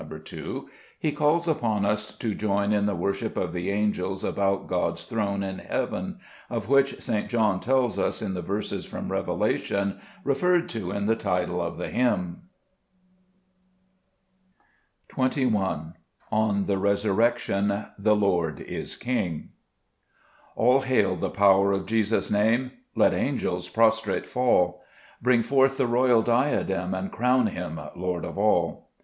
2). 0.25 0.67
He 0.97 1.11
calls 1.11 1.47
upon 1.47 1.85
us 1.85 2.11
to 2.17 2.33
join 2.33 2.73
in 2.73 2.87
the 2.87 2.95
worship 2.95 3.37
of 3.37 3.53
the 3.53 3.69
angels 3.69 4.23
about 4.23 4.65
God's 4.65 5.05
throne 5.05 5.43
in 5.43 5.59
heaven, 5.59 6.17
of 6.49 6.67
which 6.67 6.99
St. 6.99 7.29
John 7.29 7.59
tells 7.59 7.99
us 7.99 8.19
in 8.19 8.33
the 8.33 8.41
verses 8.41 8.83
from 8.83 9.11
Revelation 9.11 9.99
referred 10.23 10.67
to 10.69 10.89
in 10.89 11.05
the 11.05 11.15
title 11.15 11.61
of 11.61 11.77
the 11.77 11.89
hymn. 11.89 12.41
38 15.09 15.13
Gbe 15.13 15.13
JiSest 15.13 15.13
Gburcb 15.13 15.21
Ibamns. 15.21 15.85
2 15.91 15.91
J 15.93 15.95
On 16.31 16.65
tbe 16.65 16.79
iResurrectfon— 16.79 17.89
Ube 17.99 18.03
XorD 18.07 18.61
is 18.61 18.97
Iking, 18.99 19.49
ALL 20.55 20.81
hail 20.81 21.15
the 21.15 21.29
power 21.29 21.71
of 21.71 21.85
Jesus' 21.85 22.31
Name! 22.31 22.71
Let 22.95 23.13
angels 23.13 23.69
prostrate 23.69 24.25
fall; 24.25 24.81
Bring 25.21 25.43
forth 25.43 25.77
the 25.77 25.85
royal 25.85 26.23
diadem, 26.23 26.95
And 26.95 27.11
crown 27.11 27.45
Him 27.45 27.79
Lord 27.95 28.25
of 28.25 28.39
all. 28.39 28.89